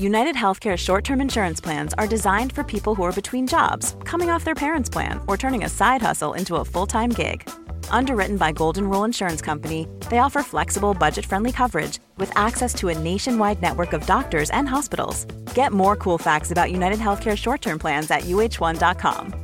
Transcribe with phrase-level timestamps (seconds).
[0.00, 4.30] United Healthcare short term insurance plans are designed for people who are between jobs, coming
[4.30, 7.42] off their parents' plan, or turning a side hustle into a full time gig.
[7.90, 12.90] Underwritten by Golden Rule Insurance Company, they offer flexible, budget friendly coverage with access to
[12.90, 15.24] a nationwide network of doctors and hospitals.
[15.52, 19.34] Get more cool facts about United Healthcare short term plans at uh1.com.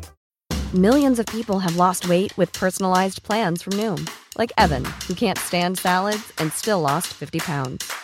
[0.72, 5.38] Millions of people have lost weight with personalized plans from Noom, like Evan, who can't
[5.38, 8.03] stand salads and still lost 50 pounds.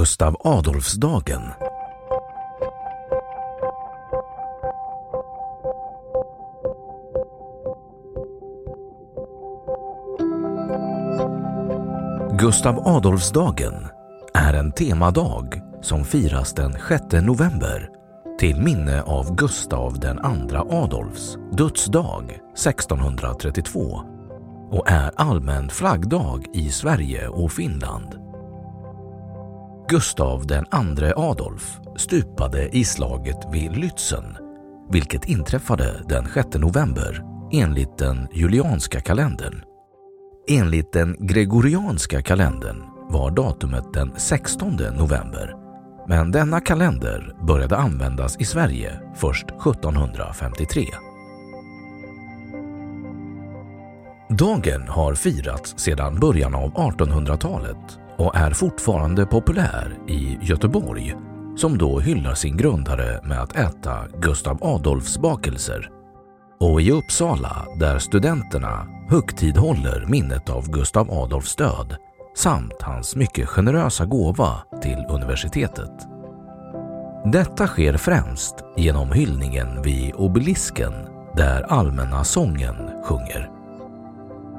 [0.00, 1.42] Gustav Adolfsdagen.
[12.38, 13.88] Gustav Adolfsdagen
[14.34, 17.88] är en temadag som firas den 6 november
[18.38, 24.02] till minne av Gustav den andra Adolfs dödsdag 1632
[24.70, 28.19] och är allmän flaggdag i Sverige och Finland.
[29.90, 34.36] Gustav den andre Adolf stupade i slaget vid Lützen,
[34.90, 39.62] vilket inträffade den 6 november enligt den julianska kalendern.
[40.48, 45.54] Enligt den gregorianska kalendern var datumet den 16 november,
[46.08, 50.84] men denna kalender började användas i Sverige först 1753.
[54.38, 61.14] Dagen har firats sedan början av 1800-talet och är fortfarande populär i Göteborg
[61.56, 65.90] som då hyllar sin grundare med att äta Gustav Adolfs bakelser.
[66.60, 71.96] Och i Uppsala där studenterna högtidhåller minnet av Gustav Adolfs död
[72.36, 75.92] samt hans mycket generösa gåva till universitetet.
[77.32, 80.92] Detta sker främst genom hyllningen vid obelisken
[81.36, 83.59] där Allmänna sången sjunger.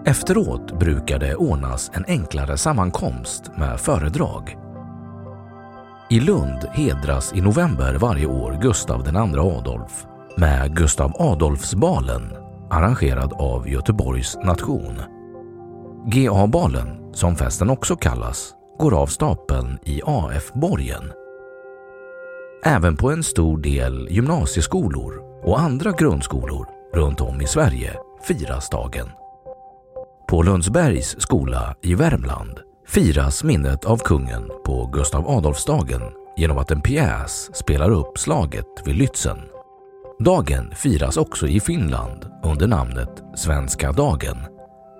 [0.06, 4.58] Efteråt brukar det ordnas en enklare sammankomst med föredrag.
[6.10, 10.06] I Lund hedras i november varje år Gustav II Adolf
[10.38, 12.42] med Gustav Adolfsbalen
[12.72, 15.02] arrangerad av Göteborgs nation.
[16.06, 21.12] GA-balen, som festen också kallas, går av stapeln i AF-borgen.
[22.66, 25.14] Även på en stor del gymnasieskolor
[25.44, 29.10] och andra grundskolor runt om i Sverige firas dagen.
[30.32, 36.02] På Lundsbergs skola i Värmland firas minnet av kungen på Gustav Adolfsdagen
[36.38, 39.38] genom att en pjäs spelar upp slaget vid Lützen.
[40.20, 44.38] Dagen firas också i Finland under namnet Svenska dagen,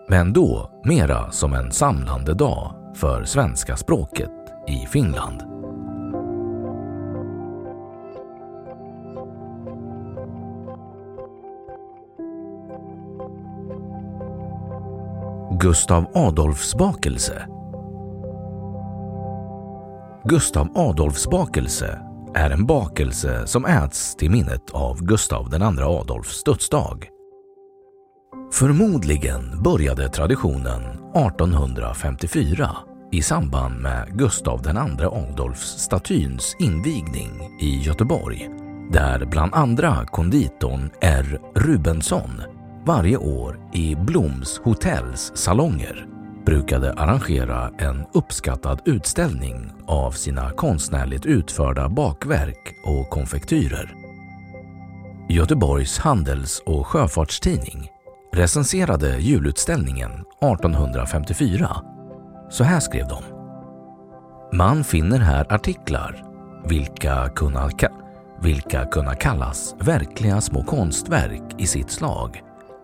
[0.10, 4.32] men då mera som en samlande dag för svenska språket
[4.68, 5.51] i Finland.
[15.62, 17.48] Gustav Adolfs bakelse
[20.26, 22.00] Gustav Adolfs bakelse
[22.36, 27.08] är en bakelse som äts till minnet av Gustav II Adolfs dödsdag.
[28.54, 30.82] Förmodligen började traditionen
[31.16, 32.78] 1854
[33.12, 38.50] i samband med Gustav II Adolfs statyns invigning i Göteborg
[38.92, 41.40] där bland andra konditorn R.
[41.56, 42.42] Rubensson
[42.86, 46.06] varje år i Bloms Hotells salonger
[46.46, 53.96] brukade arrangera en uppskattad utställning av sina konstnärligt utförda bakverk och konfektyrer.
[55.30, 57.90] Göteborgs Handels och Sjöfartstidning
[58.34, 61.76] recenserade julutställningen 1854.
[62.50, 63.24] Så här skrev de.
[64.58, 66.24] Man finner här artiklar
[66.68, 67.70] vilka kunna,
[68.42, 72.42] vilka kunna kallas verkliga små konstverk i sitt slag,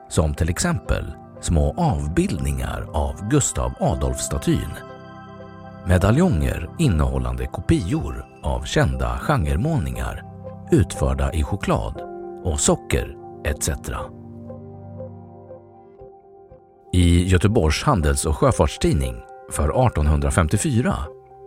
[0.10, 4.70] som till exempel små avbildningar av Gustav Adolf-statyn,
[5.88, 10.24] medaljonger innehållande kopior av kända genremålningar
[10.72, 12.02] utförda i choklad
[12.44, 13.16] och socker
[13.46, 13.70] etc.
[16.94, 19.16] I Göteborgs Handels och Sjöfartstidning
[19.52, 20.96] för 1854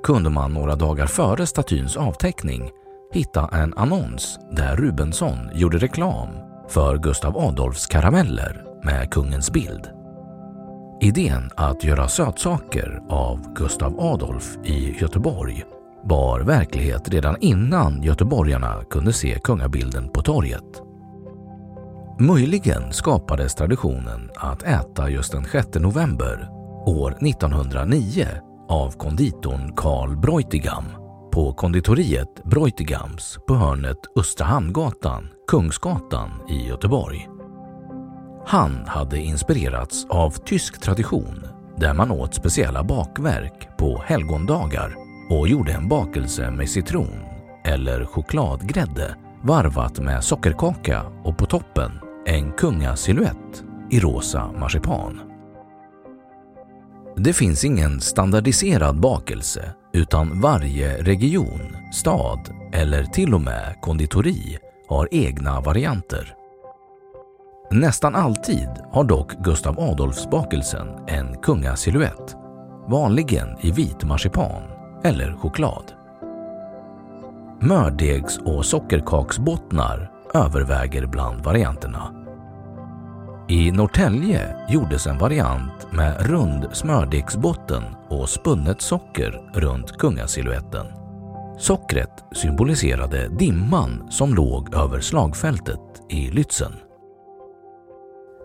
[0.02, 2.70] kunde man några dagar före statyns avteckning
[3.12, 6.28] hitta en annons där Rubensson gjorde reklam
[6.70, 9.88] för Gustav Adolfs karameller med kungens bild.
[11.00, 15.64] Idén att göra sötsaker av Gustav Adolf i Göteborg
[16.04, 20.82] bar verklighet redan innan göteborgarna kunde se kungabilden på torget.
[22.18, 26.48] Möjligen skapades traditionen att äta just den 6 november
[26.86, 28.26] år 1909
[28.68, 30.84] av konditorn Karl Breutigam
[31.32, 37.28] på konditoriet Breutigams på hörnet Östra Hamngatan, Kungsgatan i Göteborg.
[38.46, 44.96] Han hade inspirerats av tysk tradition där man åt speciella bakverk på helgondagar
[45.30, 47.20] och gjorde en bakelse med citron
[47.64, 51.92] eller chokladgrädde varvat med sockerkaka och på toppen
[52.26, 55.20] en kungasilhuett i rosa marsipan.
[57.16, 62.40] Det finns ingen standardiserad bakelse utan varje region, stad
[62.72, 64.58] eller till och med konditori
[64.90, 66.34] har egna varianter.
[67.70, 72.36] Nästan alltid har dock Gustav Adolfsbakelsen en kungasilhuett,
[72.88, 74.62] vanligen i vit marsipan
[75.04, 75.92] eller choklad.
[77.60, 82.14] Mördegs och sockerkaksbottnar överväger bland varianterna.
[83.48, 90.99] I Norrtälje gjordes en variant med rund smördegsbotten och spunnet socker runt kungasiluetten.
[91.60, 96.72] Sockret symboliserade dimman som låg över slagfältet i Lützen.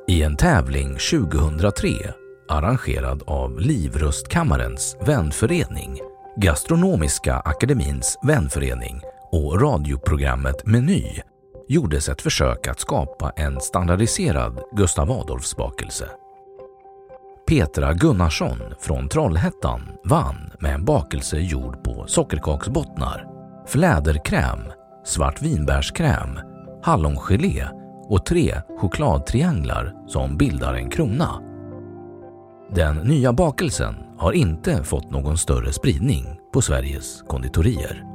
[0.07, 1.89] I en tävling 2003
[2.49, 5.99] arrangerad av Livrustkammarens vänförening,
[6.37, 9.01] Gastronomiska akademins vänförening
[9.31, 11.03] och radioprogrammet Meny
[11.67, 16.09] gjordes ett försök att skapa en standardiserad Gustav Adolfs-bakelse.
[17.47, 23.25] Petra Gunnarsson från Trollhättan vann med en bakelse gjord på sockerkaksbottnar,
[23.67, 24.59] fläderkräm,
[25.05, 26.39] svartvinbärskräm,
[26.83, 27.67] hallongelé
[28.09, 31.41] och tre chokladtrianglar som bildar en krona.
[32.75, 38.14] Den nya bakelsen har inte fått någon större spridning på Sveriges konditorier.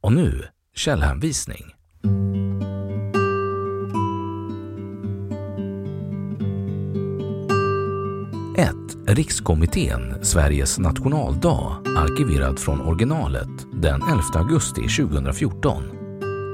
[0.00, 1.64] Och nu källhänvisning.
[8.56, 8.74] 1.
[9.06, 15.82] Rikskommittén Sveriges nationaldag arkiverad från originalet den 11 augusti 2014.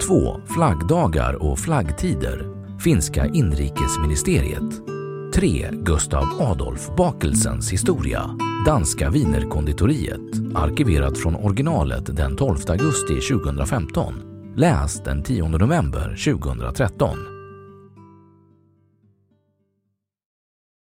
[0.07, 0.41] 2.
[0.47, 2.47] Flaggdagar och flaggtider.
[2.81, 4.87] Finska inrikesministeriet.
[5.35, 5.71] 3.
[5.73, 8.31] Gustav Adolf Bakelsens historia.
[8.65, 10.21] Danska Wienerkonditoriet.
[10.55, 14.15] Arkiverat från originalet den 12 augusti 2015.
[14.57, 17.34] läst den 10 november 2013.